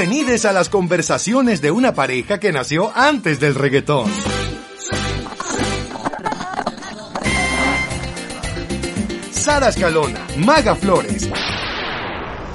[0.00, 4.10] Bienvenidos a las conversaciones de una pareja que nació antes del reggaetón.
[9.30, 11.28] Sara Escalona, Maga Flores.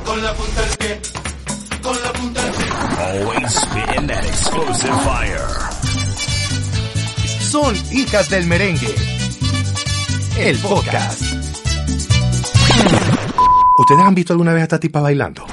[0.04, 1.02] Con la punta del pie,
[1.84, 2.66] con la punta del pie.
[2.98, 3.62] Always
[4.08, 5.48] that explosive fire.
[7.42, 8.96] Son hijas del merengue.
[10.40, 11.22] El podcast.
[13.78, 15.46] ¿Ustedes han visto alguna vez a esta tipa bailando?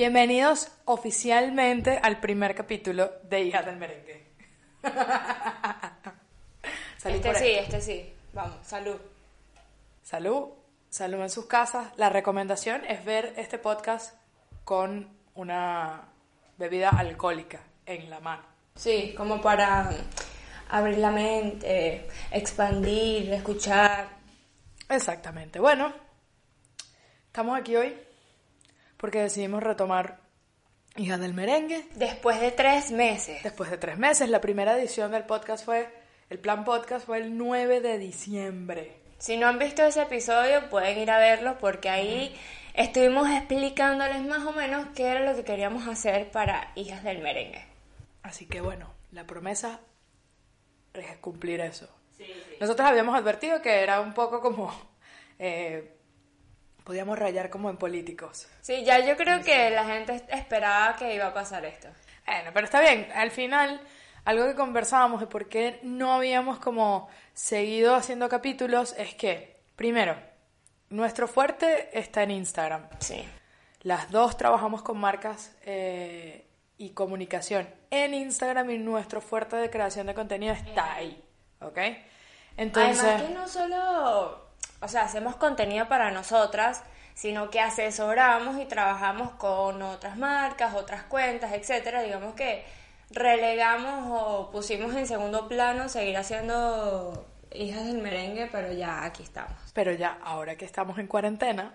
[0.00, 4.28] Bienvenidos oficialmente al primer capítulo de Hijas del Merengue.
[6.96, 8.14] Salud Este sí, este sí.
[8.32, 8.96] Vamos, salud.
[10.02, 10.48] Salud,
[10.88, 11.92] salud en sus casas.
[11.98, 14.14] La recomendación es ver este podcast
[14.64, 16.08] con una
[16.56, 18.44] bebida alcohólica en la mano.
[18.76, 19.90] Sí, como para
[20.70, 24.08] abrir la mente, expandir, escuchar.
[24.88, 25.60] Exactamente.
[25.60, 25.92] Bueno,
[27.26, 27.94] estamos aquí hoy
[29.00, 30.20] porque decidimos retomar
[30.96, 31.86] Hijas del Merengue.
[31.94, 33.42] Después de tres meses.
[33.42, 35.88] Después de tres meses, la primera edición del podcast fue,
[36.28, 39.00] el plan podcast fue el 9 de diciembre.
[39.18, 42.36] Si no han visto ese episodio, pueden ir a verlo porque ahí
[42.74, 47.64] estuvimos explicándoles más o menos qué era lo que queríamos hacer para Hijas del Merengue.
[48.22, 49.80] Así que bueno, la promesa
[50.92, 51.88] es cumplir eso.
[52.60, 54.70] Nosotros habíamos advertido que era un poco como...
[55.38, 55.96] eh,
[56.90, 58.48] podíamos rayar como en políticos.
[58.62, 61.86] Sí, ya yo creo que la gente esperaba que iba a pasar esto.
[62.26, 63.06] Bueno, pero está bien.
[63.14, 63.80] Al final,
[64.24, 70.16] algo que conversábamos de por qué no habíamos como seguido haciendo capítulos es que, primero,
[70.88, 72.88] nuestro fuerte está en Instagram.
[72.98, 73.24] Sí.
[73.82, 76.44] Las dos trabajamos con marcas eh,
[76.76, 81.22] y comunicación en Instagram y nuestro fuerte de creación de contenido está ahí,
[81.60, 81.78] ¿ok?
[82.56, 84.49] Entonces, Además que no solo,
[84.80, 86.82] o sea, hacemos contenido para nosotras,
[87.14, 92.02] sino que asesoramos y trabajamos con otras marcas, otras cuentas, etcétera.
[92.02, 92.64] Digamos que
[93.10, 99.58] relegamos o pusimos en segundo plano seguir haciendo hijas del merengue, pero ya aquí estamos.
[99.74, 101.74] pero ya ahora que estamos en cuarentena,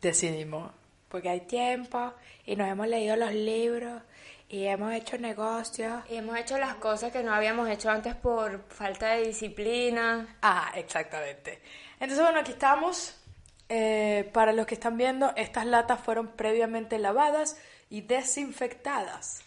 [0.00, 0.70] decidimos,
[1.08, 2.12] porque hay tiempo
[2.44, 4.02] y nos hemos leído los libros
[4.48, 6.02] y hemos hecho negocios.
[6.10, 10.36] Y hemos hecho las cosas que no habíamos hecho antes por falta de disciplina.
[10.42, 11.60] Ah, exactamente.
[12.04, 13.16] Entonces, bueno, aquí estamos.
[13.66, 17.56] Eh, para los que están viendo, estas latas fueron previamente lavadas
[17.88, 19.42] y desinfectadas.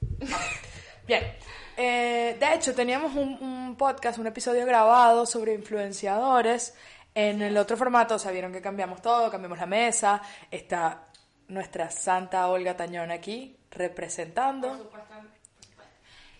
[1.06, 1.22] Bien.
[1.76, 6.74] Eh, de hecho, teníamos un, un podcast, un episodio grabado sobre influenciadores.
[7.14, 10.22] En el otro formato, o sea, vieron que cambiamos todo, cambiamos la mesa.
[10.50, 11.04] Está
[11.48, 14.90] nuestra santa Olga Tañón aquí representando.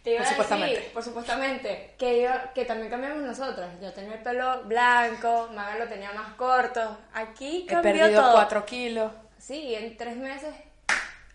[0.03, 0.75] Te iba Por a supuestamente.
[0.77, 3.69] decir, por supuestamente, que, yo, que también cambiamos nosotros.
[3.81, 6.99] Yo tenía el pelo blanco, Maga lo tenía más corto.
[7.15, 8.33] Aquí He cambió perdido todo.
[8.33, 9.13] cuatro kilos.
[9.39, 10.53] Sí, en tres meses,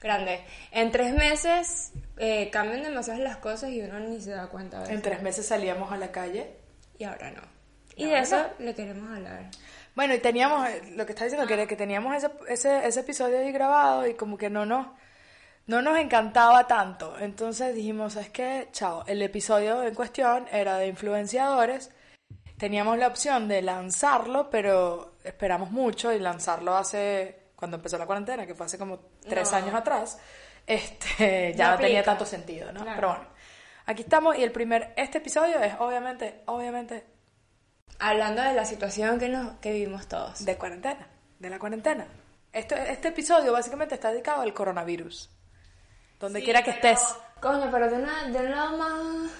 [0.02, 0.44] grande.
[0.72, 5.02] En tres meses eh, cambian demasiado las cosas y uno ni se da cuenta En
[5.02, 6.52] tres meses salíamos a la calle.
[6.98, 7.42] Y ahora no.
[7.96, 8.66] Y No, de eso no.
[8.66, 9.46] le queremos hablar.
[9.96, 13.40] Bueno, y teníamos, lo que está diciendo, que, era que teníamos ese, ese, ese episodio
[13.40, 14.88] ahí grabado y como que no nos,
[15.68, 17.18] no nos encantaba tanto.
[17.20, 21.92] Entonces dijimos, es que, chao, el episodio en cuestión era de influenciadores.
[22.58, 28.48] Teníamos la opción de lanzarlo, pero esperamos mucho y lanzarlo hace, cuando empezó la cuarentena,
[28.48, 29.58] que fue hace como tres No.
[29.58, 30.18] años atrás,
[30.66, 32.82] este, ya No no tenía tanto sentido, ¿no?
[32.82, 32.96] Claro.
[32.96, 33.26] Pero bueno,
[33.86, 37.06] aquí estamos y el primer, este episodio es obviamente, obviamente
[38.00, 40.46] Hablando de la situación que, nos, que vivimos todos.
[40.46, 41.08] de cuarentena,
[41.40, 42.06] de la cuarentena.
[42.54, 45.30] Esto, este episodio básicamente está dedicado al coronavirus.
[46.20, 47.00] Donde quiera que estés.
[47.42, 49.32] Coño, pero de, una, de un lado más,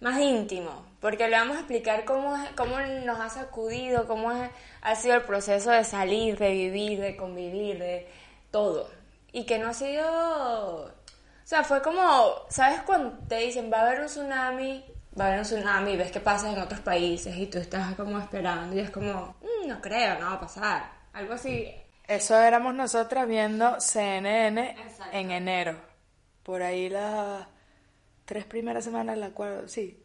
[0.00, 4.50] más íntimo, porque le vamos a explicar cómo, es- cómo nos ha sacudido, cómo es-
[4.82, 8.08] ha sido el proceso de salir, de vivir, de convivir, de
[8.50, 8.90] todo.
[9.32, 10.86] Y que no ha sido...
[10.86, 14.84] O sea, fue como, ¿sabes cuando te dicen va a haber un tsunami?
[15.18, 18.18] Va a haber un tsunami, ves que pasa en otros países y tú estás como
[18.18, 20.90] esperando y es como, "Mm, no creo, no va a pasar.
[21.12, 21.72] Algo así.
[22.08, 25.16] Eso éramos nosotras viendo CNN Exacto.
[25.16, 25.93] en enero.
[26.44, 27.46] Por ahí las
[28.24, 30.00] tres primeras semanas, la cual, sí,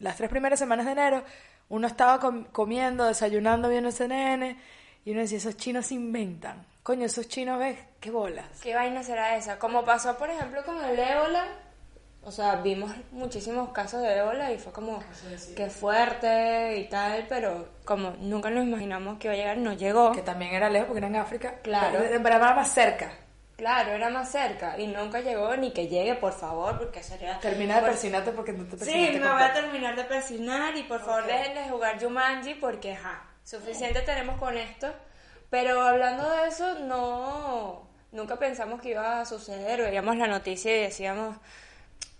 [0.00, 1.22] las tres primeras semanas de enero,
[1.68, 4.56] uno estaba com- comiendo, desayunando, viendo CNN,
[5.04, 6.66] y uno decía, esos chinos se inventan.
[6.82, 7.78] Coño, esos chinos, ¿ves?
[8.00, 8.46] ¿Qué bolas?
[8.62, 9.58] ¿Qué vaina será esa?
[9.58, 11.44] Como pasó, por ejemplo, con el ébola.
[12.22, 15.00] O sea, vimos muchísimos casos de ébola y fue como
[15.54, 20.10] que fuerte y tal, pero como nunca nos imaginamos que iba a llegar, no llegó.
[20.12, 21.54] Que también era lejos porque era en África.
[21.62, 21.98] Claro.
[22.00, 23.12] Pero pero era más cerca.
[23.56, 27.38] Claro, era más cerca y nunca llegó ni que llegue, por favor, porque sería...
[27.40, 30.76] Termina de por- persinarte porque no te Sí, persinaste me voy a terminar de persignar
[30.76, 34.92] y por favor dejen de jugar Jumanji porque, ajá, suficiente tenemos con esto.
[35.48, 39.80] Pero hablando de eso, no, nunca pensamos que iba a suceder.
[39.80, 41.36] Veíamos la noticia y decíamos,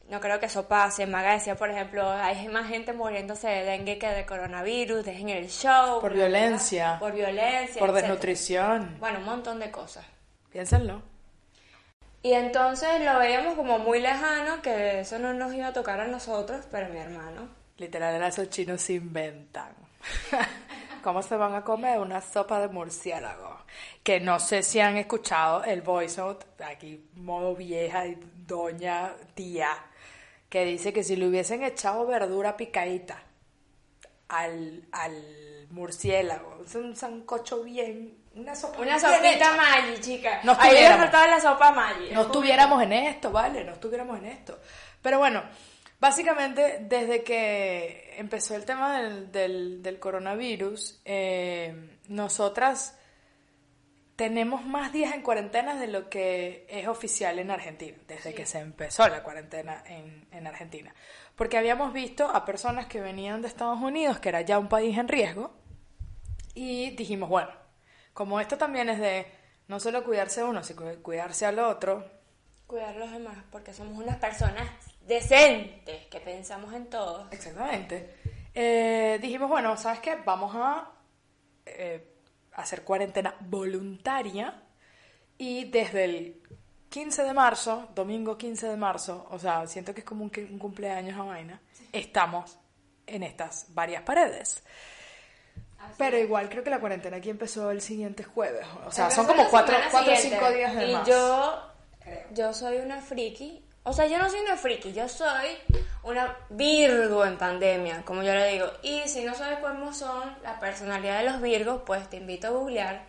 [0.09, 1.07] no creo que eso pase.
[1.07, 5.51] Maga decía, por ejemplo, hay más gente muriéndose de dengue que de coronavirus, dejen el
[5.51, 6.01] show.
[6.01, 6.97] Por violencia.
[6.99, 7.79] Por violencia.
[7.79, 8.01] Por etcétera.
[8.09, 8.97] desnutrición.
[9.01, 10.07] Bueno, un montón de cosas.
[10.51, 11.03] Piénsenlo.
[12.27, 16.09] Y entonces lo veíamos como muy lejano, que eso no nos iba a tocar a
[16.09, 17.49] nosotros, pero mi hermano.
[17.77, 19.73] Literal, era esos chinos se inventan.
[21.05, 23.59] ¿Cómo se van a comer una sopa de murciélago?
[24.03, 28.03] Que no sé si han escuchado el voice note, aquí modo vieja
[28.45, 29.71] doña tía,
[30.49, 33.23] que dice que si le hubiesen echado verdura picadita
[34.27, 39.57] al, al murciélago, es un sancocho bien, una sopa Una sopita.
[39.57, 40.41] Maggi, chica.
[40.45, 42.11] No Ahí le faltaba la sopa Maggi.
[42.13, 43.65] no estuviéramos en esto, ¿vale?
[43.65, 44.61] No estuviéramos en esto.
[45.03, 45.43] Pero bueno,
[45.99, 52.99] básicamente desde que empezó el tema del, del, del coronavirus, eh, nosotras
[54.17, 58.59] tenemos más días en cuarentena de lo que es oficial en Argentina, desde que se
[58.61, 60.95] empezó la cuarentena en, en Argentina.
[61.37, 64.97] Porque habíamos visto a personas que venían de Estados Unidos, que era ya un país
[64.97, 65.55] en riesgo,
[66.55, 67.51] y dijimos, bueno,
[68.17, 69.27] como esto también es de
[69.69, 72.05] no solo cuidarse uno, sino cu- cuidarse al otro,
[72.67, 74.69] Cuidar a los demás, porque somos unas personas
[75.03, 77.29] decentes, que pensamos en todo.
[77.31, 78.17] exactamente,
[78.55, 80.17] eh, dijimos, bueno, ¿sabes qué?
[80.25, 80.91] Vamos a
[81.67, 82.15] eh,
[82.55, 84.63] hacer cuarentena voluntaria
[85.39, 86.43] y desde el
[86.89, 90.59] 15 de marzo, domingo 15 de marzo, o sea, siento que es como un, un
[90.59, 91.61] cumpleaños a vaina,
[91.93, 92.59] estamos
[93.07, 94.65] en estas varias paredes.
[95.97, 98.67] Pero igual creo que la cuarentena aquí empezó el siguiente jueves.
[98.87, 101.07] O sea, son como cuatro, cuatro o cinco días de y más.
[101.07, 101.63] yo,
[102.33, 103.63] yo soy una friki.
[103.85, 105.49] O sea, yo no soy una friki, yo soy
[106.03, 108.67] una Virgo en pandemia, como yo le digo.
[108.83, 112.51] Y si no sabes cómo son la personalidad de los Virgos, pues te invito a
[112.51, 113.03] googlear.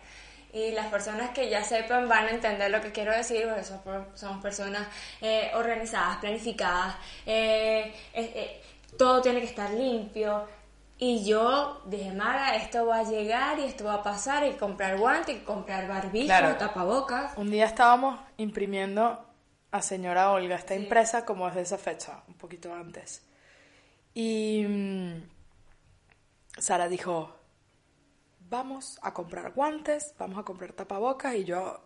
[0.52, 3.80] Y las personas que ya sepan van a entender lo que quiero decir, porque son,
[4.14, 4.86] son personas
[5.20, 6.96] eh, organizadas, planificadas,
[7.26, 8.62] eh, eh, eh,
[8.96, 10.46] todo tiene que estar limpio.
[11.00, 14.98] Y yo dije, Maga, esto va a llegar y esto va a pasar, y comprar
[14.98, 16.56] guantes, y comprar barbijo, Claro.
[16.56, 17.36] tapabocas.
[17.36, 19.24] Un día estábamos imprimiendo
[19.70, 23.22] a señora Olga, está impresa como es de esa fecha, un poquito antes.
[24.12, 25.22] Y mm,
[26.58, 27.32] Sara dijo,
[28.48, 31.80] vamos a comprar guantes, vamos a comprar tapabocas y yo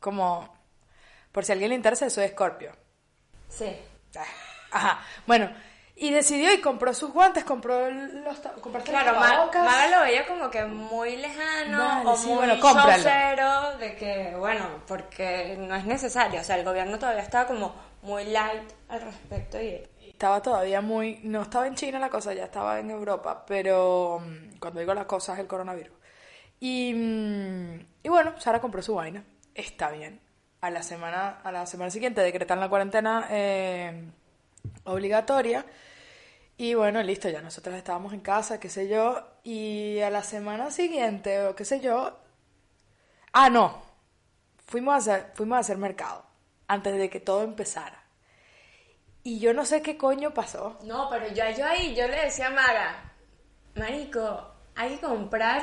[0.00, 0.48] como,
[1.32, 2.72] por si a alguien le interesa, soy Scorpio.
[3.48, 3.76] Sí.
[4.16, 4.24] Ah,
[4.70, 5.50] Ajá, bueno,
[6.00, 9.18] y decidió y compró sus guantes, compró los compraste Claro.
[9.18, 12.54] Maga lo veía como que muy lejano o sí, muy bueno,
[13.78, 16.40] de que, bueno, porque no es necesario.
[16.40, 21.20] O sea, el gobierno todavía estaba como muy light al respecto y Estaba todavía muy...
[21.22, 25.06] No estaba en China la cosa, ya estaba en Europa, pero mm, cuando digo las
[25.06, 25.96] cosas es el coronavirus.
[26.60, 29.24] Y, mm, y bueno, Sara compró su vaina.
[29.54, 30.20] Está bien.
[30.60, 34.10] A la semana, a la semana siguiente decretan la cuarentena eh,
[34.84, 35.64] obligatoria.
[36.58, 39.24] Y bueno, listo, ya nosotros estábamos en casa, qué sé yo.
[39.44, 42.18] Y a la semana siguiente, o qué sé yo...
[43.32, 43.80] Ah, no.
[44.66, 46.26] Fuimos a hacer, fuimos a hacer mercado
[46.66, 48.02] antes de que todo empezara.
[49.22, 50.78] Y yo no sé qué coño pasó.
[50.82, 53.12] No, pero yo, yo ahí, yo le decía a Maga,
[53.76, 55.62] Marico, hay que comprar.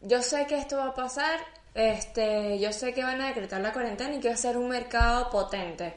[0.00, 1.38] Yo sé que esto va a pasar,
[1.74, 4.68] este, yo sé que van a decretar la cuarentena y que va a ser un
[4.68, 5.96] mercado potente.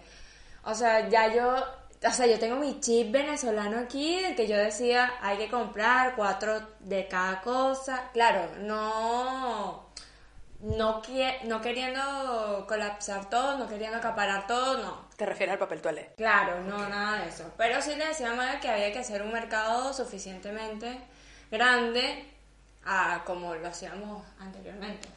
[0.66, 1.66] O sea, ya yo,
[2.02, 6.16] o sea, yo tengo mi chip venezolano aquí, de que yo decía, hay que comprar
[6.16, 8.10] cuatro de cada cosa.
[8.14, 9.90] Claro, no,
[10.62, 11.02] no,
[11.44, 15.10] no queriendo colapsar todo, no queriendo acaparar todo, no.
[15.18, 16.14] Te refieres al papel toalé.
[16.16, 17.52] Claro, no, nada de eso.
[17.58, 21.02] Pero sí le decía a que había que hacer un mercado suficientemente
[21.52, 22.26] grande
[22.86, 25.10] a como lo hacíamos anteriormente.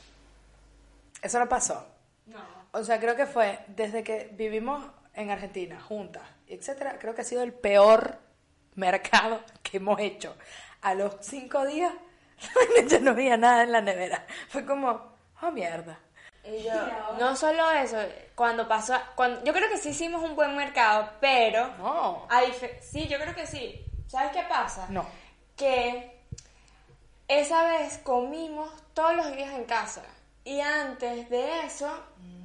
[1.20, 1.86] Eso no pasó.
[2.26, 2.40] No.
[2.72, 4.84] O sea, creo que fue desde que vivimos
[5.14, 6.22] en Argentina, juntas,
[6.54, 8.18] etcétera, creo que ha sido el peor
[8.74, 10.36] mercado que hemos hecho.
[10.80, 11.92] A los cinco días
[12.88, 14.26] ya no había nada en la nevera.
[14.48, 15.98] Fue como, Ah, mierda.
[16.44, 16.72] Y yo,
[17.18, 17.96] no solo eso,
[18.36, 21.68] cuando pasó, cuando, yo creo que sí hicimos un buen mercado, pero...
[21.78, 22.28] No.
[22.80, 23.84] sí, yo creo que sí.
[24.06, 24.86] ¿Sabes qué pasa?
[24.88, 25.04] No.
[25.56, 26.20] Que
[27.26, 30.02] esa vez comimos todos los días en casa.
[30.44, 31.92] Y antes de eso,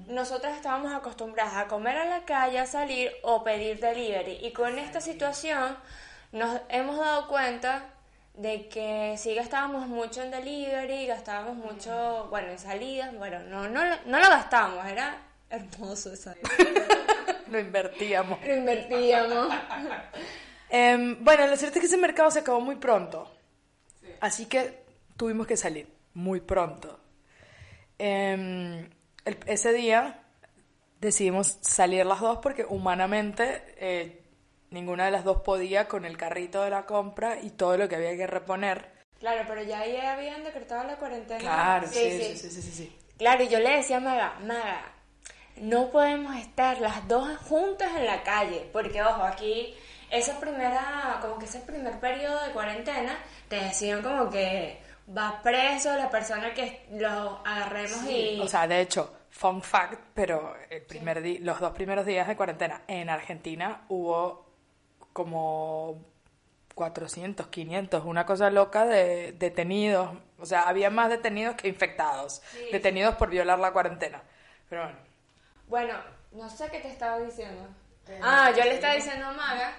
[0.08, 4.40] nosotros estábamos acostumbradas a comer a la calle, a salir o pedir delivery.
[4.42, 5.78] Y con esta situación
[6.32, 7.86] nos hemos dado cuenta
[8.34, 13.82] de que sí gastábamos mucho en delivery, gastábamos mucho, bueno, en salidas, bueno, no, no,
[14.06, 15.18] no lo gastábamos, era
[15.50, 16.36] hermoso esa
[17.50, 18.40] Lo invertíamos.
[18.46, 19.54] Lo invertíamos.
[20.70, 23.32] Em, bueno, lo cierto es que ese mercado se acabó muy pronto.
[24.20, 24.84] Así que
[25.16, 27.00] tuvimos que salir muy pronto.
[27.98, 28.90] Em,
[29.28, 30.24] el- ese día
[31.00, 34.24] decidimos salir las dos porque humanamente eh,
[34.72, 37.96] ninguna de las dos podía con el carrito de la compra y todo lo que
[37.96, 38.90] había que reponer.
[39.20, 41.40] Claro, pero ya ahí habían decretado la cuarentena.
[41.40, 42.98] Claro, sí, sí, sí, sí, sí, sí.
[43.18, 44.92] Claro, y yo le decía a Maga, Maga,
[45.56, 49.74] no podemos estar las dos juntas en la calle, porque ojo, aquí
[50.12, 53.18] esa primera, como que ese primer periodo de cuarentena,
[53.50, 54.80] te decían como que
[55.18, 58.40] va preso la persona que lo agarremos y...
[58.42, 62.36] O sea, de hecho, fun fact, pero el primer di- los dos primeros días de
[62.36, 64.48] cuarentena en Argentina hubo
[65.14, 66.04] como
[66.76, 70.10] 400, 500, una cosa loca de detenidos.
[70.40, 72.42] O sea, había más detenidos que infectados.
[72.72, 74.22] Detenidos por violar la cuarentena.
[74.70, 74.98] Pero bueno.
[75.68, 75.94] Bueno,
[76.32, 77.68] no sé qué te estaba diciendo.
[78.22, 79.74] Ah, yo le estaba diciendo a Maga,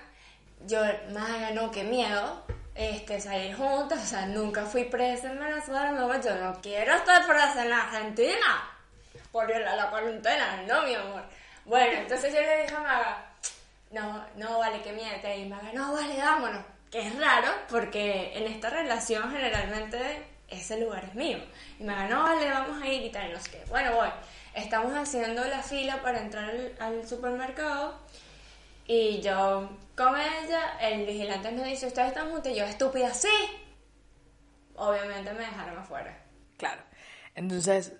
[0.67, 0.81] yo,
[1.13, 6.21] Maga, no, qué miedo, este, salir juntas, o sea, nunca fui presa en Venezuela, amor,
[6.23, 8.78] yo no quiero estar presa en Argentina,
[9.39, 11.23] por violar la cuarentena, no, mi amor.
[11.65, 13.27] Bueno, entonces yo le dije a Maga,
[13.93, 18.49] no, no, vale, que miente, y Maga, no, vale, vámonos, que es raro, porque en
[18.49, 21.39] esta relación generalmente ese lugar es mío.
[21.79, 23.63] Y Maga, no, vale, vamos a ir y tal, no sé.
[23.69, 24.09] Bueno, voy.
[24.55, 27.97] Estamos haciendo la fila para entrar al, supermercado
[28.89, 32.51] y yo con ella, el vigilante nos dice, ¿ustedes están juntos?
[32.51, 33.29] Y yo, estúpida, sí.
[34.75, 36.25] Obviamente me dejaron afuera.
[36.57, 36.83] Claro.
[37.37, 37.93] Entonces,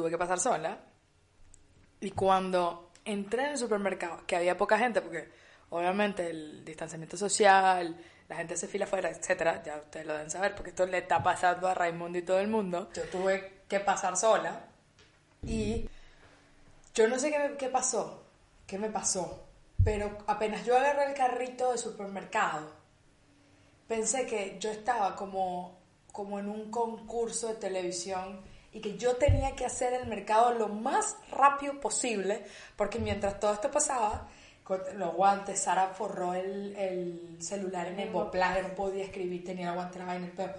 [0.00, 0.78] tuve que pasar sola.
[2.00, 5.28] Y cuando entré en el supermercado, que había poca gente, porque
[5.68, 7.96] obviamente el distanciamiento social,
[8.28, 11.22] la gente se fila afuera, etcétera, ya ustedes lo deben saber, porque esto le está
[11.22, 12.88] pasando a Raimundo y todo el mundo.
[12.94, 14.68] Yo tuve que pasar sola.
[15.46, 15.88] Y
[16.94, 18.24] yo no sé qué, qué pasó,
[18.66, 19.46] qué me pasó,
[19.84, 22.70] pero apenas yo agarré el carrito de supermercado,
[23.88, 25.78] pensé que yo estaba como,
[26.12, 28.42] como en un concurso de televisión
[28.72, 32.44] y que yo tenía que hacer el mercado lo más rápido posible,
[32.76, 34.28] porque mientras todo esto pasaba,
[34.62, 39.70] con los guantes, Sara forró el, el celular en el boplaje, no podía escribir, tenía
[39.70, 40.52] el guante en la vaina, el pelo.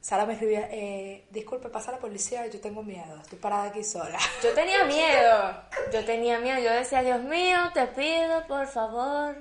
[0.00, 4.18] Sara me escribía, eh, disculpe, pasa la policía, yo tengo miedo, estoy parada aquí sola.
[4.42, 9.36] Yo tenía miedo, yo tenía miedo, yo decía, Dios mío, te pido por favor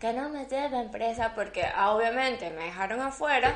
[0.00, 3.54] que no me lleven presa, porque ah, obviamente me dejaron afuera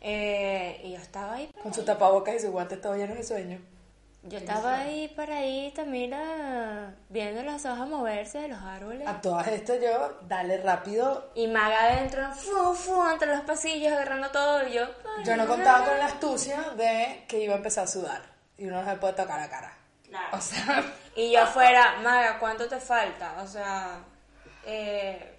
[0.00, 3.58] eh, y yo estaba ahí, Con su tapabocas y su guante todo lleno de sueño.
[4.22, 9.06] yo estaba ahí paradita, mira, viendo las hojas moverse de los árboles.
[9.06, 11.30] A todas estas yo, dale rápido.
[11.34, 14.86] Y Maga adentro, fu, fu, entre los pasillos, agarrando todo, y yo...
[15.24, 18.22] Yo no contaba con la astucia de que iba a empezar a sudar.
[18.58, 19.72] Y uno no se puede tocar la cara.
[20.08, 20.36] Claro.
[20.36, 20.84] O sea,
[21.14, 23.42] Y yo afuera, Maga, ¿cuánto te falta?
[23.42, 23.98] O sea,
[24.66, 25.32] eh,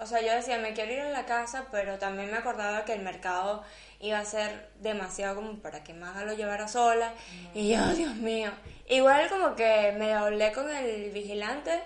[0.00, 2.94] o sea, yo decía, me quiero ir a la casa, pero también me acordaba que
[2.94, 3.62] el mercado
[4.02, 7.14] iba a ser demasiado como para que Maga lo llevara sola.
[7.54, 8.50] Y yo, Dios mío.
[8.88, 11.80] Igual como que me hablé con el vigilante,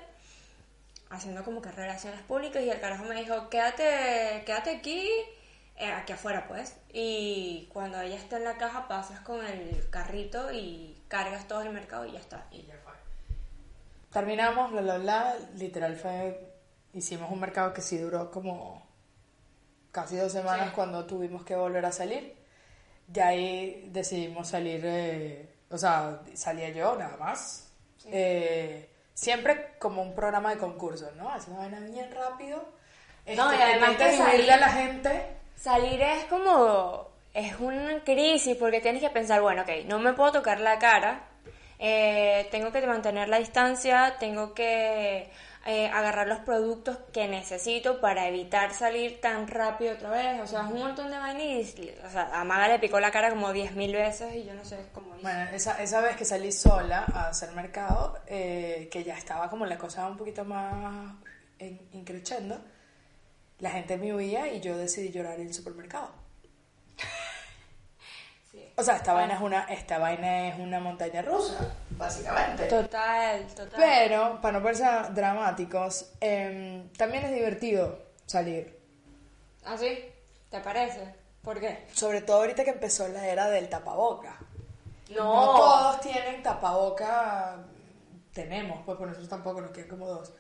[1.11, 5.07] haciendo como que relaciones públicas, y el carajo me dijo, quédate, quédate aquí,
[5.77, 6.75] eh, aquí afuera pues.
[6.91, 11.71] Y cuando ella está en la caja, pasas con el carrito y cargas todo el
[11.71, 12.47] mercado y ya está.
[12.51, 12.95] Y ya fue.
[14.11, 15.37] terminamos, bla, bla, bla.
[15.55, 16.55] Literal fue.
[16.95, 18.86] Hicimos un mercado que sí duró como
[19.97, 22.37] casi dos semanas cuando tuvimos que volver a salir.
[23.07, 27.73] De ahí decidimos salir, eh, o sea, salía yo nada más.
[28.13, 31.31] Eh, siempre como un programa de concursos, ¿no?
[31.31, 32.59] Hacer una vaina bien rápido.
[33.37, 35.27] No, y Este, además que salir- a la gente.
[35.57, 37.09] Salir es como.
[37.33, 41.25] Es una crisis porque tienes que pensar, bueno, ok, no me puedo tocar la cara,
[41.79, 45.31] eh, tengo que mantener la distancia, tengo que
[45.67, 50.41] eh, agarrar los productos que necesito para evitar salir tan rápido otra vez.
[50.41, 51.75] O sea, es un montón de vainas.
[51.79, 54.65] y, O sea, a Maga le picó la cara como 10.000 veces y yo no
[54.65, 55.23] sé cómo hizo.
[55.23, 59.67] Bueno, esa, esa vez que salí sola a hacer mercado, eh, que ya estaba como
[59.67, 61.15] la cosa un poquito más
[61.59, 62.61] in- increciendo,
[63.59, 66.11] la gente me huía y yo decidí llorar en el supermercado.
[68.79, 72.67] O sea, esta vaina es una, esta vaina es una montaña rusa, básicamente.
[72.67, 73.71] Total, total.
[73.77, 78.79] Pero, para no parecer dramáticos, em, también es divertido salir.
[79.65, 79.99] ¿Ah, sí?
[80.51, 81.15] ¿Te parece?
[81.43, 81.87] ¿Por qué?
[81.93, 84.37] Sobre todo ahorita que empezó la era del tapaboca.
[85.11, 85.25] No.
[85.47, 87.57] No todos tienen tapaboca.
[88.33, 90.33] Tenemos, pues por nosotros tampoco nos quedan como dos.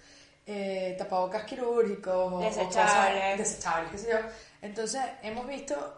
[0.48, 3.38] Eh, tapabocas quirúrgicos Desechables.
[3.38, 4.18] desechables, qué sé yo.
[4.62, 5.96] Entonces, hemos visto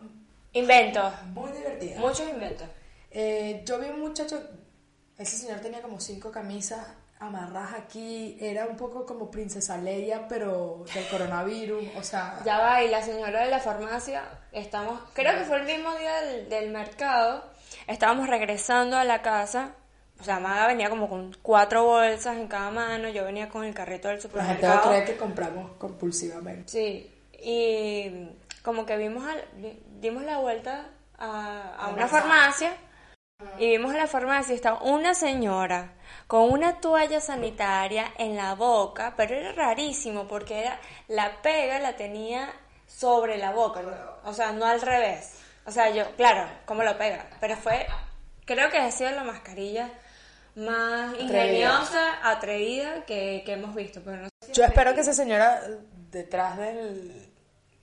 [0.53, 1.13] Inventos.
[1.27, 1.99] muy divertidas.
[1.99, 2.67] Muchos inventos.
[3.11, 4.41] Eh, yo vi un muchacho,
[5.19, 6.87] ese señor tenía como cinco camisas
[7.21, 12.83] amarradas aquí, era un poco como princesa Leia, pero del coronavirus, o sea, Ya va,
[12.85, 14.23] y la señora de la farmacia,
[14.53, 17.43] estamos, creo que fue el mismo día del, del mercado,
[17.89, 19.73] estábamos regresando a la casa,
[20.21, 23.75] o sea, Maga venía como con cuatro bolsas en cada mano, yo venía con el
[23.75, 24.89] carrito del la gente supermercado.
[24.89, 26.71] creer que compramos compulsivamente.
[26.71, 28.29] Sí, y
[28.63, 29.45] como que vimos, al-
[30.01, 30.87] dimos la vuelta
[31.19, 32.73] a, a una farmacia
[33.59, 35.93] y vimos en la farmacia estaba una señora
[36.27, 41.97] con una toalla sanitaria en la boca, pero era rarísimo porque era la pega la
[41.97, 42.53] tenía
[42.87, 43.91] sobre la boca, ¿no?
[44.25, 45.35] o sea, no al revés.
[45.67, 47.27] O sea, yo, claro, ¿cómo lo pega?
[47.41, 47.87] Pero fue,
[48.45, 49.91] creo que ha sido la mascarilla
[50.57, 54.01] más ingeniosa, atrevida que, que hemos visto.
[54.03, 55.61] Pero no sé si Yo espero que esa señora
[56.11, 57.31] detrás del,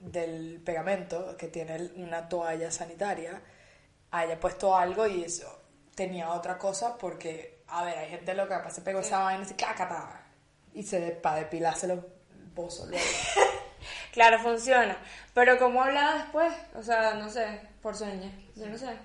[0.00, 3.40] del pegamento, que tiene una toalla sanitaria,
[4.10, 5.62] haya puesto algo y eso
[5.94, 9.46] tenía otra cosa porque, a ver, hay gente loca, capaz se pegó esa vaina y
[9.46, 10.22] se cacata
[10.74, 12.00] y se de, para depilarse los
[12.54, 13.04] bozos luego.
[14.12, 14.96] Claro, funciona.
[15.34, 16.52] Pero ¿cómo hablaba después?
[16.74, 18.32] O sea, no sé, por señas.
[18.54, 18.96] Yo no sé.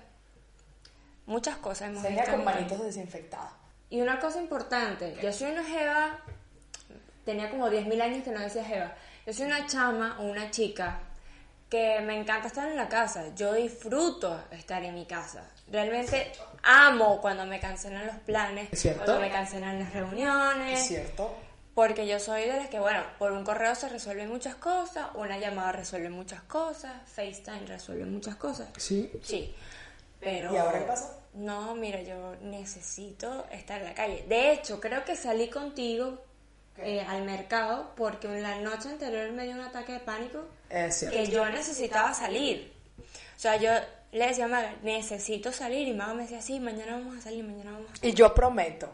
[1.26, 2.36] Muchas cosas hemos Sería visto.
[2.36, 3.52] con manitos desinfectadas.
[3.90, 6.18] Y una cosa importante, yo soy una jeva,
[7.26, 8.94] tenía como 10.000 años que no decía jeva.
[9.26, 10.98] Yo soy una chama o una chica
[11.72, 13.34] que me encanta estar en la casa.
[13.34, 15.42] Yo disfruto estar en mi casa.
[15.70, 16.30] Realmente
[16.62, 19.04] amo cuando me cancelan los planes, Es cierto.
[19.06, 20.80] cuando me cancelan las reuniones.
[20.80, 21.34] Es cierto.
[21.74, 25.38] Porque yo soy de las que, bueno, por un correo se resuelven muchas cosas, una
[25.38, 28.68] llamada resuelve muchas cosas, FaceTime resuelve muchas cosas.
[28.76, 29.10] Sí.
[29.22, 29.54] Sí.
[30.20, 30.52] Pero.
[30.52, 31.16] ¿Y ahora qué pasa?
[31.32, 34.26] No, mira, yo necesito estar en la calle.
[34.28, 36.22] De hecho, creo que salí contigo
[36.78, 41.04] eh, al mercado porque en la noche anterior me dio un ataque de pánico Es
[41.10, 42.72] que yo necesitaba salir.
[42.98, 43.70] O sea, yo
[44.12, 45.88] le decía a Maga, necesito salir.
[45.88, 48.12] Y Maga me decía, sí, mañana vamos a salir, mañana vamos a salir.
[48.12, 48.90] Y yo prometo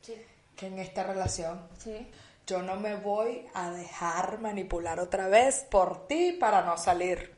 [0.00, 0.14] Sí.
[0.56, 2.08] que en esta relación Sí.
[2.46, 7.34] yo no me voy a dejar manipular otra vez por ti para no salir.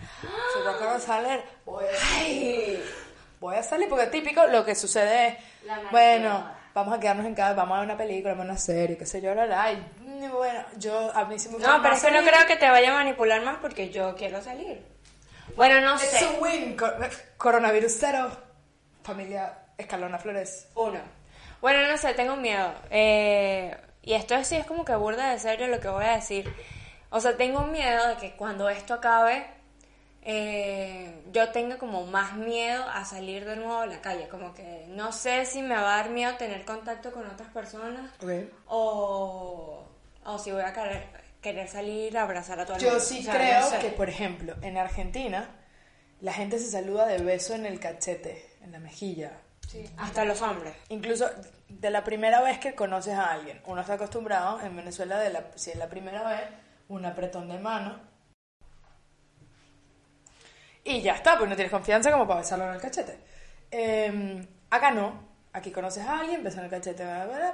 [0.00, 2.84] Si no quiero salir, voy a salir.
[3.40, 5.36] Voy a salir porque típico lo que sucede es,
[5.90, 8.98] bueno, vamos a quedarnos en casa, vamos a ver una película, vamos a una serie,
[8.98, 9.82] qué sé yo, la, la, y
[10.32, 12.56] bueno, yo a mí sí me gusta No, pero más es que no creo que
[12.56, 14.84] te vaya a manipular más porque yo quiero salir.
[15.56, 16.26] Bueno, no Es sé.
[16.26, 16.96] un win, cor-
[17.36, 18.30] coronavirus cero,
[19.02, 20.68] familia Escalona Flores.
[20.74, 20.98] Uno.
[21.60, 22.72] Bueno, no sé, tengo miedo.
[22.90, 26.52] Eh, y esto sí es como que burda de serio lo que voy a decir.
[27.10, 29.46] O sea, tengo miedo de que cuando esto acabe,
[30.24, 34.28] eh, yo tenga como más miedo a salir de nuevo a la calle.
[34.28, 38.10] Como que no sé si me va a dar miedo tener contacto con otras personas
[38.22, 38.30] Ok.
[38.66, 39.86] o,
[40.24, 41.06] o si voy a querer,
[41.40, 43.04] querer salir a abrazar a todo el Yo mundo.
[43.04, 43.78] sí O sea, creo no sé.
[43.80, 45.48] que, por ejemplo, en Argentina,
[46.20, 49.32] la gente se saluda de beso en el cachete, en la mejilla.
[49.68, 50.74] Sí, hasta los hombres.
[50.88, 51.28] Incluso
[51.68, 53.60] de la primera vez que conoces a alguien.
[53.66, 56.42] Uno está acostumbrado en Venezuela, de la, si es la primera vez,
[56.88, 57.98] un apretón de mano.
[60.84, 63.18] Y ya está, pues no tienes confianza como para besarlo en el cachete.
[63.70, 65.32] Eh, acá no.
[65.52, 67.04] Aquí conoces a alguien, beso en el cachete,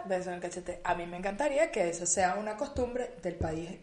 [0.06, 0.80] beso en el cachete.
[0.84, 3.78] A mí me encantaría que eso sea una costumbre del país,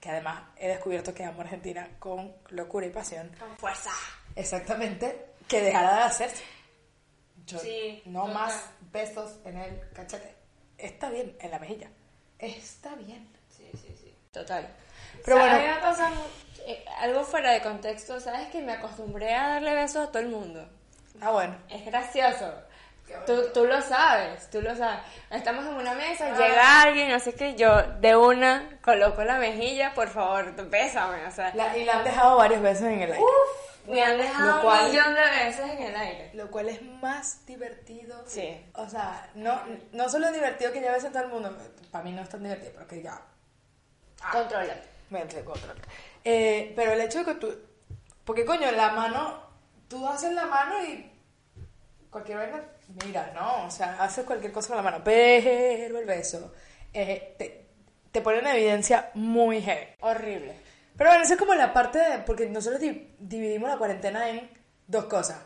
[0.00, 3.30] que además he descubierto que amo a Argentina con locura y pasión.
[3.38, 3.90] Con fuerza.
[4.34, 6.42] Exactamente, que dejara de hacerse.
[7.46, 8.34] Yo, Sí, no total.
[8.34, 10.34] más besos en el cachete.
[10.78, 11.90] Está bien, en la mejilla.
[12.38, 13.28] Está bien.
[13.54, 14.14] Sí, sí, sí.
[14.32, 14.66] Total.
[15.24, 15.84] Pero O sea, bueno.
[15.84, 18.48] A eh, algo fuera de contexto, ¿sabes?
[18.48, 20.68] Que me acostumbré a darle besos a todo el mundo.
[21.20, 21.56] Ah, bueno.
[21.68, 22.52] Es gracioso.
[23.24, 25.00] Tú, tú lo sabes, tú lo sabes.
[25.30, 30.08] Estamos en una mesa, llega alguien, así que yo de una coloco la mejilla, por
[30.08, 31.24] favor, bésame.
[31.26, 33.24] O sea, La- y la han dejado varias veces en el aire.
[33.86, 36.30] me han dejado Lo cual- un millón de veces en el aire.
[36.34, 38.22] Lo cual es más divertido.
[38.26, 38.62] Sí.
[38.74, 39.58] O sea, no,
[39.92, 41.56] no solo divertido que ya besen todo el mundo.
[41.90, 43.22] Para mí no es tan divertido, pero que ya
[44.34, 44.40] me
[45.16, 45.76] entre control.
[46.24, 47.54] Eh, pero el hecho de que tú.
[48.24, 49.42] Porque coño, la mano.
[49.88, 51.10] Tú haces la mano y.
[52.10, 52.62] Cualquier vaina.
[53.06, 53.66] Mira, no.
[53.66, 55.00] O sea, haces cualquier cosa con la mano.
[55.04, 56.52] Pero el beso.
[56.92, 57.66] eh, te,
[58.12, 59.86] te pone en evidencia muy heavy.
[60.00, 60.54] Horrible.
[60.96, 62.18] Pero bueno, esa es como la parte de.
[62.18, 64.50] Porque nosotros di- dividimos la cuarentena en
[64.86, 65.38] dos cosas: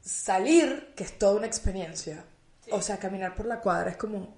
[0.00, 2.24] salir, que es toda una experiencia.
[2.70, 4.37] O sea, caminar por la cuadra es como.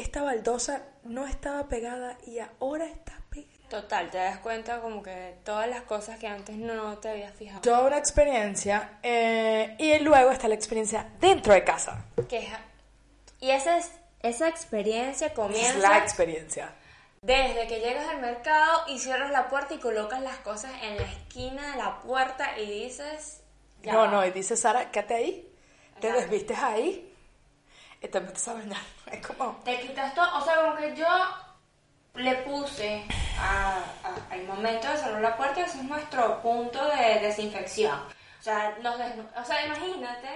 [0.00, 3.50] Esta baldosa no estaba pegada y ahora está pegada.
[3.68, 7.60] Total, te das cuenta como que todas las cosas que antes no te habías fijado.
[7.60, 8.98] Toda una experiencia.
[9.02, 12.06] eh, y luego está la experiencia dentro de casa.
[12.30, 12.48] Que es-
[13.40, 13.90] y esa, es,
[14.22, 16.72] esa experiencia Es comienza la experiencia.
[17.20, 21.02] desde que llegas al mercado y cierras la puerta y colocas las cosas en la
[21.04, 23.42] esquina de la puerta y dices...
[23.82, 25.52] ya No, no, y dice Sara, quédate ahí,
[26.00, 27.09] te desvistes ahí
[28.00, 28.80] y te metes a bañar.
[29.12, 31.06] Es como, Te quitas todo, o sea, como que yo
[32.14, 33.04] le puse
[34.30, 37.98] al momento de cerrar la puerta, ese es nuestro punto de desinfección.
[38.38, 40.28] O sea, nos desnu- o sea, imagínate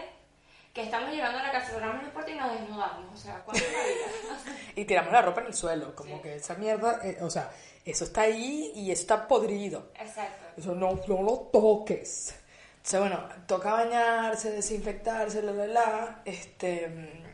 [0.73, 3.15] que estamos llegando a la casa, cerramos la puerta y nos desnudamos.
[3.15, 3.63] O sea, ¿cuánto?
[3.65, 7.31] O sea, y tiramos la ropa en el suelo, como que esa mierda, eh, o
[7.31, 7.51] sea,
[7.85, 9.91] eso está ahí y eso está podrido.
[9.99, 10.45] Exacto.
[10.57, 12.35] Eso no, no lo toques.
[12.77, 16.23] Entonces, bueno, toca bañarse, desinfectarse, la, la, la.
[16.25, 17.34] Este, mm,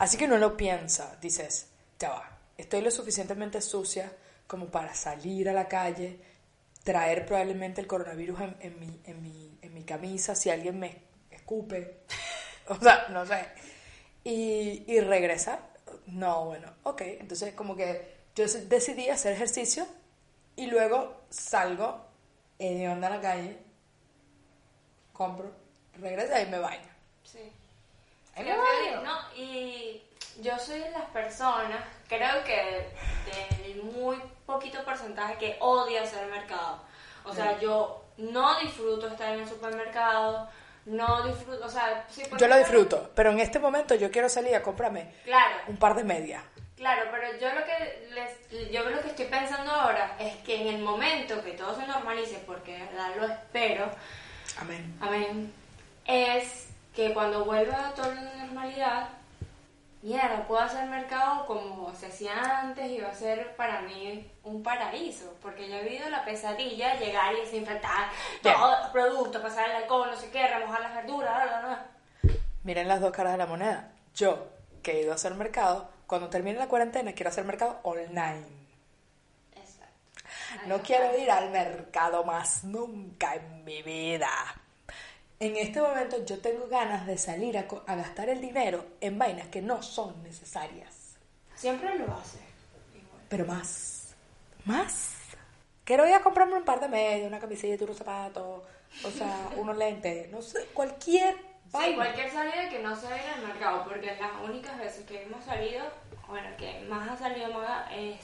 [0.00, 4.12] así que uno lo piensa, dices, ya va, estoy lo suficientemente sucia
[4.46, 6.18] como para salir a la calle,
[6.82, 11.02] traer probablemente el coronavirus en, en mi, en, mi, en mi camisa si alguien me
[11.30, 12.00] escupe.
[12.68, 13.46] o sea, no sé.
[14.24, 15.70] Y, y regresar.
[16.06, 17.02] No, bueno, ok.
[17.02, 19.86] Entonces, como que yo decidí hacer ejercicio
[20.56, 22.06] y luego salgo
[22.58, 23.58] hedionda a la calle,
[25.12, 25.52] compro,
[26.00, 26.88] regreso y me baño.
[27.22, 27.52] Sí.
[28.44, 30.02] No, y
[30.40, 32.88] yo soy de las personas, creo que
[33.64, 36.82] del muy poquito porcentaje que odia hacer mercado.
[37.24, 40.48] O sea, yo no disfruto estar en el supermercado,
[40.86, 44.54] no disfruto, o sea, sí, Yo lo disfruto, pero en este momento yo quiero salir
[44.56, 46.42] a comprarme Claro, un par de medias.
[46.76, 50.74] claro, pero yo lo que les, yo lo que estoy pensando ahora es que en
[50.76, 53.90] el momento que todo se normalice, porque de verdad lo espero,
[54.58, 54.96] Amén.
[55.00, 55.52] Amén.
[56.06, 59.08] Es que cuando vuelva a la normalidad,
[60.02, 64.62] mierda, puedo hacer mercado como se hacía antes y va a ser para mí un
[64.62, 65.34] paraíso.
[65.42, 68.10] Porque yo he vivido la pesadilla, llegar y desinfectar
[68.42, 68.54] Bien.
[68.54, 71.86] todo el producto, pasar el alcohol, no sé qué, remojar las verduras, bla, bla, bla.
[72.62, 73.92] Miren las dos caras de la moneda.
[74.14, 74.48] Yo,
[74.82, 78.44] que he ido a hacer mercado, cuando termine la cuarentena quiero hacer mercado online.
[79.54, 80.66] Exacto.
[80.66, 84.28] No quiero ir al mercado más nunca en mi vida.
[85.40, 89.18] En este momento yo tengo ganas de salir a, co- a gastar el dinero en
[89.18, 91.16] vainas que no son necesarias.
[91.56, 92.38] Siempre lo hace.
[92.94, 93.22] Igual.
[93.28, 94.14] Pero más.
[94.66, 95.14] Más.
[95.84, 98.62] Quiero ir a comprarme un par de medias, una camiseta, unos zapatos,
[99.04, 101.96] o sea, unos lentes, no sé, cualquier Sí, vaina.
[101.96, 105.84] cualquier salida que no sea ir al mercado, porque las únicas veces que hemos salido,
[106.28, 108.18] bueno, que más ha salido Maga es...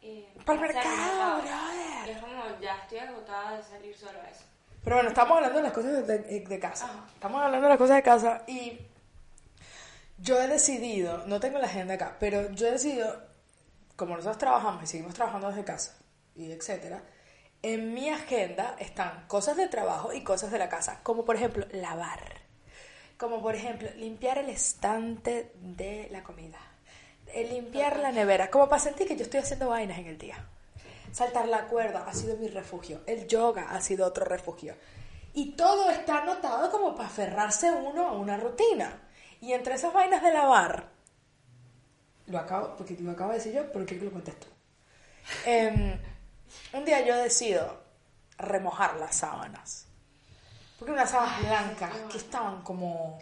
[0.00, 1.42] Eh, hacer mercado, mercado.
[1.42, 2.10] brother.
[2.10, 4.44] Es como, ya estoy agotada de salir solo a eso.
[4.84, 7.06] Pero bueno, estamos hablando de las cosas de, de- de casa.
[7.14, 8.78] Estamos hablando de las cosas de casa y
[10.18, 13.22] yo he decidido, no tengo la agenda acá, pero yo he decidido,
[13.96, 15.96] como nosotros trabajamos y seguimos trabajando desde casa
[16.36, 17.02] y etcétera,
[17.62, 21.66] en mi agenda están cosas de trabajo y cosas de la casa, como por ejemplo
[21.72, 22.20] lavar,
[23.16, 26.58] como por ejemplo limpiar el estante de la comida,
[27.28, 30.46] eh, limpiar la nevera, como para sentir que yo estoy haciendo vainas en el día.
[31.14, 33.02] Saltar la cuerda ha sido mi refugio.
[33.06, 34.74] El yoga ha sido otro refugio.
[35.32, 39.00] Y todo está anotado como para aferrarse uno a una rutina.
[39.40, 40.88] Y entre esas vainas de lavar,
[42.26, 44.48] lo acabo, porque lo acabo de decir yo, pero que lo cuentes tú.
[45.46, 46.00] Em,
[46.72, 47.80] un día yo decido
[48.36, 49.86] remojar las sábanas.
[50.80, 53.20] Porque unas sábanas blancas que estaban como,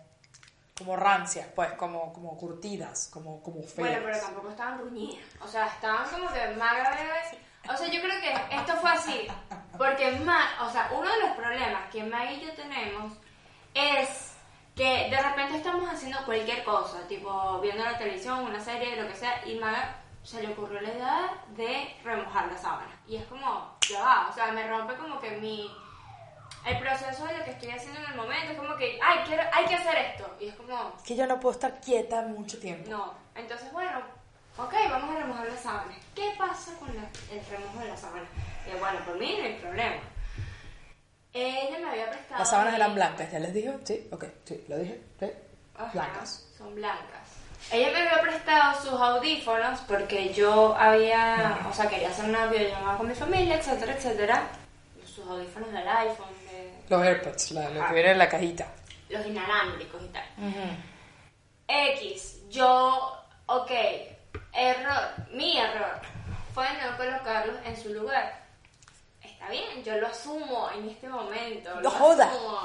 [0.78, 3.76] como rancias, pues, como, como curtidas, como, como feas.
[3.76, 5.22] Bueno, pero tampoco estaban ruñidas.
[5.42, 7.51] O sea, estaban como que Maga bebé.
[7.68, 9.28] O sea, yo creo que esto fue así.
[9.78, 13.12] Porque Ma, o sea, uno de los problemas que Maga y yo tenemos
[13.74, 14.34] es
[14.74, 19.14] que de repente estamos haciendo cualquier cosa, tipo viendo la televisión, una serie, lo que
[19.14, 23.00] sea, y Maga se le ocurrió la idea de remojar la sábana.
[23.06, 25.70] Y es como, ya va, o sea, me rompe como que mi.
[26.64, 29.42] El proceso de lo que estoy haciendo en el momento es como que, ay, quiero,
[29.52, 30.36] hay que hacer esto.
[30.38, 32.88] Y es como, que yo no puedo estar quieta mucho tiempo.
[32.88, 34.00] no, entonces bueno,
[34.58, 35.94] ok, vamos a remojar la sábana.
[36.14, 38.24] ¿Qué pasa con la- el remojo de la sábana?
[38.64, 39.96] Que bueno, por mí no hay problema.
[41.34, 42.38] Ella me había prestado...
[42.40, 43.74] Las sábanas eran blancas, ¿ya les dije?
[43.84, 45.00] Sí, ok, sí, lo dije.
[45.18, 45.26] Sí.
[45.76, 46.46] Ajá, Blancas.
[46.58, 47.20] Son blancas.
[47.70, 52.98] Ella me había prestado sus audífonos porque yo había, o sea, quería hacer una videollamada
[52.98, 54.42] con mi familia, etcétera, etcétera.
[55.06, 58.66] Sus audífonos del iPhone, de Los AirPods, la- lo que viene en la cajita.
[59.08, 60.24] los inalámbricos y tal.
[61.68, 63.70] X, yo, ok,
[64.52, 66.00] error, mi error
[66.54, 68.40] fue no colocarlos en su lugar.
[69.22, 71.74] está bien, yo lo asumo en este momento.
[71.76, 72.26] No lo joda.
[72.26, 72.58] asumo.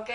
[0.00, 0.10] Ok.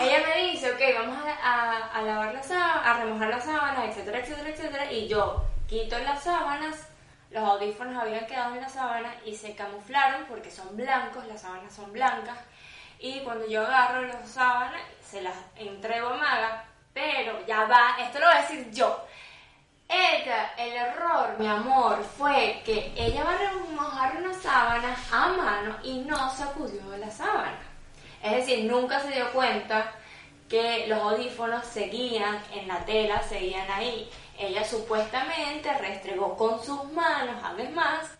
[0.00, 3.84] Ella me dice, ok, vamos a, a- a lavar la sábana, a remojar las sábanas,
[3.88, 4.92] etcétera, etcétera, etcétera.
[4.92, 6.86] Y yo quito las sábanas,
[7.30, 11.74] los audífonos habían quedado en la sábana y se camuflaron porque son blancos, las sábanas
[11.74, 12.38] son blancas.
[13.00, 18.20] Y cuando yo agarro las sábanas, se las entrego a Maga, pero ya va, esto
[18.20, 19.04] lo voy a decir yo.
[19.88, 25.76] Ella, el error, mi amor, fue que ella va a remojar una sábana a mano
[25.82, 27.58] y no sacudió la sábana.
[28.22, 29.92] Es decir, nunca se dio cuenta
[30.48, 34.10] que los audífonos seguían en la tela, seguían ahí.
[34.38, 38.18] Ella supuestamente restregó con sus manos, además,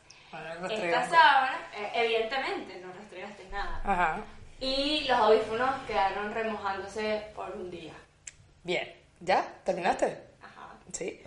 [0.71, 1.59] esta sábana.
[1.75, 3.81] Eh, evidentemente, no restregaste nada.
[3.85, 4.21] Ajá.
[4.61, 7.93] Y los audífonos quedaron remojándose por un día.
[8.63, 8.93] Bien.
[9.21, 9.45] ¿Ya?
[9.65, 10.23] ¿Terminaste?
[10.41, 10.69] Ajá.
[10.93, 11.23] Sí.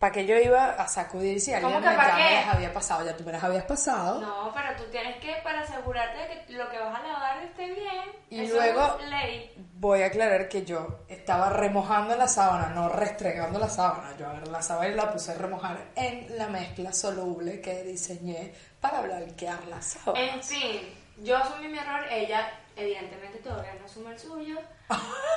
[0.00, 2.22] ¿Para que yo iba a sacudir si alguien ¿Cómo que me- ya qué?
[2.24, 3.04] me las había pasado?
[3.04, 4.18] Ya tú me las habías pasado.
[4.18, 7.66] No, pero tú tienes que, para asegurarte de que lo que vas a lavar esté
[7.66, 8.04] bien.
[8.30, 9.54] Y eso luego- es ley.
[9.74, 14.16] Voy a aclarar que yo estaba remojando la sábana, no restregando la sábana.
[14.18, 18.54] Yo agarré la sábana y la puse a remojar en la mezcla soluble que diseñé
[18.80, 20.18] para blanquear la sábana.
[20.18, 20.80] En fin,
[21.18, 24.58] yo asumí mi error, ella evidentemente todavía no asume el suyo,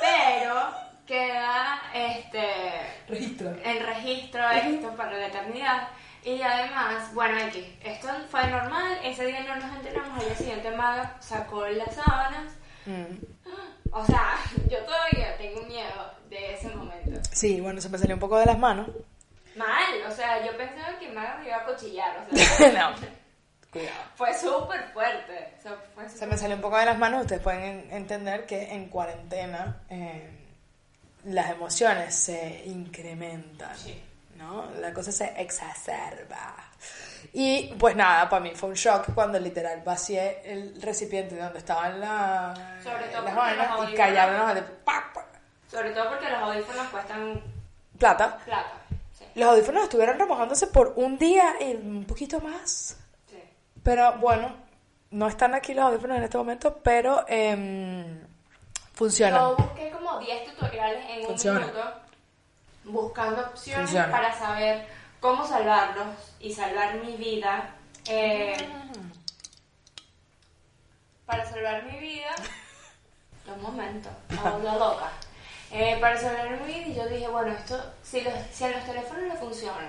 [0.00, 0.54] pero
[1.06, 2.46] queda este
[3.08, 3.50] Registro.
[3.64, 5.88] el registro esto para la eternidad.
[6.24, 10.70] Y además, bueno, aquí, esto fue normal, ese día no nos enteramos, al día siguiente
[10.70, 12.54] Maga sacó las sábanas.
[12.86, 13.16] Mm.
[13.92, 14.34] O sea,
[14.70, 17.20] yo todavía tengo miedo de ese momento.
[17.30, 18.88] Sí, bueno, se me salió un poco de las manos.
[19.54, 22.94] Mal, o sea, yo pensaba que Maga me iba a cuchillar, o sea, no.
[23.70, 24.04] Cuidado.
[24.14, 25.54] fue súper fuerte.
[25.58, 27.22] o sea, fue Se me salió un poco de las manos.
[27.22, 30.43] Ustedes pueden en- entender que en cuarentena eh,
[31.24, 33.76] las emociones se incrementan.
[33.76, 34.02] Sí.
[34.36, 34.70] ¿no?
[34.80, 36.54] La cosa se exacerba.
[37.32, 41.98] Y pues nada, para mí fue un shock cuando literal vacié el recipiente donde estaban
[42.00, 44.64] la, Sobre todo las los y callaron.
[44.84, 45.24] ¡pac!
[45.70, 47.42] Sobre todo porque los audífonos cuestan
[47.98, 48.38] plata.
[48.44, 48.72] plata.
[49.18, 52.96] Sí, Los audífonos estuvieron remojándose por un día y un poquito más.
[53.28, 53.42] sí.
[53.82, 54.54] Pero bueno,
[55.10, 58.20] no están aquí los audífonos en este momento, pero em,
[58.94, 59.40] funcionan.
[59.40, 61.60] Yo busqué como 10 tutoriales en Funciona.
[61.60, 61.92] un minuto
[62.84, 64.10] buscando opciones Funciona.
[64.10, 64.86] para saber
[65.20, 66.06] cómo salvarlos
[66.40, 67.74] y salvar mi vida.
[68.08, 68.56] Eh,
[71.26, 72.34] para salvar mi vida.
[73.46, 74.08] Un momento,
[74.42, 75.10] hablo loca.
[75.70, 78.84] Eh, para salvar mi vida, y yo dije, bueno, esto, si, los, si a los
[78.86, 79.88] teléfonos le funciona,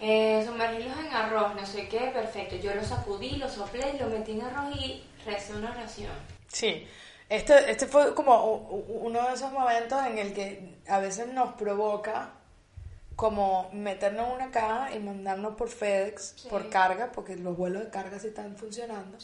[0.00, 2.56] eh, sumergirlos en arroz, no sé qué, perfecto.
[2.56, 6.12] Yo lo sacudí, lo soplé, lo metí en arroz y recé una oración.
[6.48, 6.88] Sí,
[7.28, 8.44] este, este fue como
[9.02, 12.30] uno de esos momentos en el que a veces nos provoca
[13.16, 16.48] como meternos en una caja y mandarnos por FedEx, Sí.
[16.48, 19.16] por carga, porque los vuelos de carga sí están funcionando.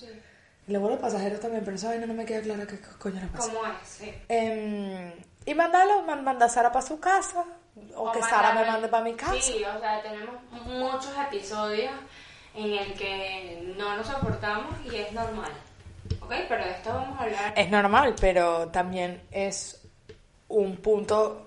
[0.68, 3.20] Y los vuelos pasajeros también, pero esa vaina no me queda clara qué co- coño
[3.20, 3.52] le pasa.
[3.52, 3.88] ¿Cómo es?
[3.88, 4.14] Sí.
[4.28, 5.12] Em,
[5.44, 7.44] y mandarlo, man- manda a Sara para su casa,
[7.96, 9.34] o, que Sara me mandarme- mande para mi casa.
[9.40, 10.36] Sí, o sea, tenemos
[10.66, 11.92] muchos episodios
[12.54, 15.50] en el que no nos soportamos y es normal.
[16.30, 16.36] ¿Ok?
[16.48, 17.52] Pero de esto vamos a hablar.
[17.56, 19.82] Es normal, pero también es
[20.48, 21.46] un punto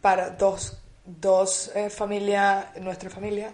[0.00, 3.52] para dos, dos eh, familias, nuestra familia,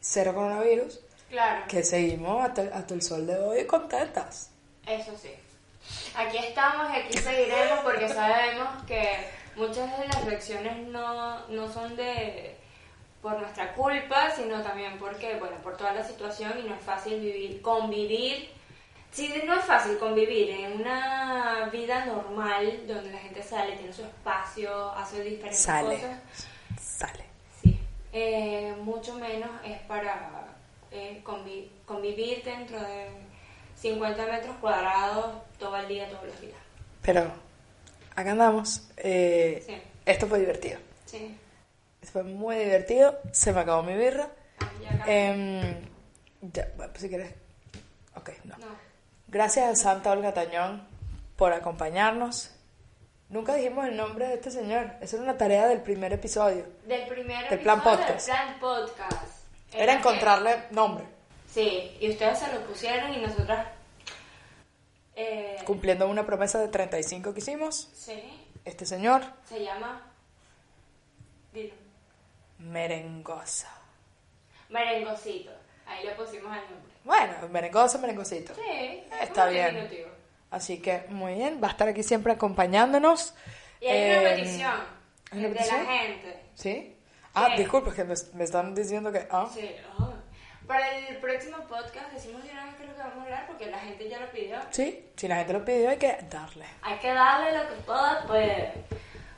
[0.00, 4.50] cero coronavirus, Claro, que seguimos hasta, hasta el sol de hoy contentas.
[4.86, 5.30] eso sí.
[6.14, 11.96] Aquí estamos y aquí seguiremos porque sabemos que muchas de las lecciones no, no son
[11.96, 12.56] de
[13.22, 17.20] por nuestra culpa, sino también porque, bueno, por toda la situación y no es fácil
[17.20, 18.59] vivir, convivir.
[19.12, 24.02] Sí, no es fácil convivir en una vida normal donde la gente sale, tiene su
[24.02, 25.96] espacio, hace diferentes Sale.
[25.96, 26.18] cosas.
[26.80, 27.24] Sale.
[27.62, 27.78] Sí,
[28.12, 30.46] eh, mucho menos es para
[30.92, 33.08] eh, convi- convivir dentro de
[33.76, 36.58] 50 metros cuadrados todo el día, todos los días.
[37.02, 37.32] Pero
[38.14, 38.88] acá andamos.
[38.96, 39.76] eh, Sí.
[40.06, 40.78] Esto fue divertido.
[41.06, 41.36] Sí.
[42.00, 43.18] Esto fue muy divertido.
[43.32, 44.28] Se me acabó mi birra.
[44.60, 45.04] Ah, ya.
[45.06, 45.74] Em,
[46.42, 47.34] ya, bueno, si quieres.
[48.16, 48.56] Ok, no.
[48.58, 48.89] no.
[49.30, 50.86] Gracias a Santa Olga Tañón
[51.36, 52.50] por acompañarnos.
[53.28, 54.90] Nunca dijimos el nombre de este señor.
[55.00, 56.66] Esa era una tarea del primer episodio.
[56.84, 58.26] Del primer Del plan episodio podcast.
[58.26, 59.40] del plan podcast.
[59.72, 61.04] Era encontrarle nombre,
[61.48, 63.66] Sí, y ustedes se lo pusieron y nosotras...
[65.14, 67.88] Eh, cumpliendo una promesa de 35 que hicimos.
[67.94, 68.20] sí,
[68.64, 70.02] Este señor, se llama...
[71.52, 71.74] Dilo.
[72.58, 73.68] merengosa.
[74.70, 75.50] Merengocito.
[75.86, 76.89] Ahí le pusimos el nombre.
[77.04, 78.54] Bueno, merengosa, merengosito.
[78.54, 79.66] Sí, Está un bien.
[79.74, 80.08] diminutivo.
[80.50, 83.34] Así que muy bien, va a estar aquí siempre acompañándonos.
[83.80, 84.72] Y hay una Eh, petición
[85.32, 85.84] ¿hay una de petición?
[85.84, 86.40] la gente.
[86.54, 86.96] ¿Sí?
[87.34, 87.62] Ah, Sí.
[87.62, 89.26] disculpe, que me, me están diciendo que...
[89.30, 90.10] Ah, Sí, ah.
[90.66, 93.46] Para el próximo podcast decimos de una vez qué es lo que vamos a hablar
[93.48, 94.56] porque la gente ya lo pidió.
[94.70, 96.64] Sí, si la gente lo pidió hay que darle.
[96.82, 98.72] Hay que darle lo que todas pueden.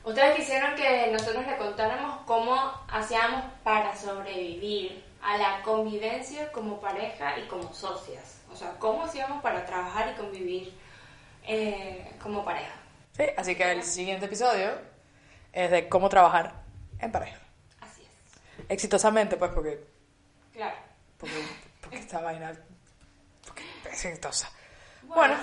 [0.03, 2.55] Ustedes quisieron que nosotros le contáramos cómo
[2.89, 8.41] hacíamos para sobrevivir a la convivencia como pareja y como socias.
[8.51, 10.73] O sea, cómo hacíamos para trabajar y convivir
[11.45, 12.73] eh, como pareja.
[13.15, 14.71] Sí, así que el siguiente episodio
[15.51, 16.53] es de cómo trabajar
[16.99, 17.39] en pareja.
[17.81, 18.65] Así es.
[18.69, 19.83] Exitosamente, pues, porque,
[20.53, 20.75] Claro.
[21.17, 21.43] porque,
[21.81, 22.53] porque esta vaina
[23.45, 24.49] porque es exitosa.
[25.03, 25.35] Bueno,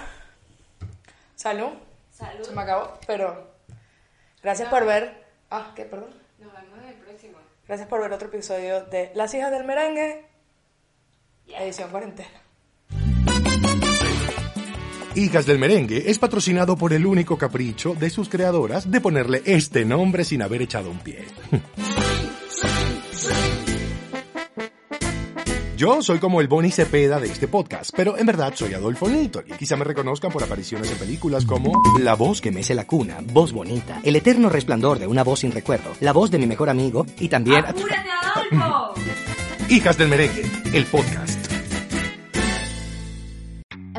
[1.36, 1.70] salud.
[2.10, 2.44] Salud.
[2.44, 3.50] Se me acabó, pero
[4.42, 5.24] gracias por ver.
[5.50, 5.84] Ah, ¿qué?
[5.84, 6.14] Perdón.
[6.38, 7.38] Nos vemos en el próximo.
[7.70, 10.26] Gracias por ver otro episodio de Las hijas del merengue,
[11.46, 12.42] edición cuarentena.
[15.14, 19.84] Hijas del Merengue es patrocinado por el único capricho de sus creadoras de ponerle este
[19.84, 21.24] nombre sin haber echado un pie.
[25.80, 29.42] Yo soy como el Bonnie Cepeda de este podcast, pero en verdad soy Adolfo Nito
[29.46, 33.16] y quizá me reconozcan por apariciones en películas como La voz que mece la cuna,
[33.32, 36.68] voz bonita, el eterno resplandor de una voz sin recuerdo, la voz de mi mejor
[36.68, 37.64] amigo y también...
[37.64, 38.92] ¡Apúrate, Adolfo!
[39.70, 41.39] Hijas del Merengue, el podcast.